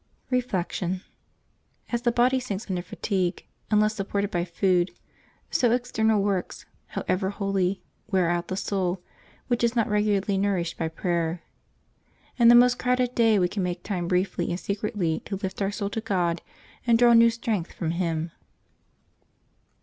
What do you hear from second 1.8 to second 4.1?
As the body sinks under fatigue unless